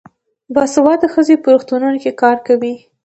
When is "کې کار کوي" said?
2.03-2.73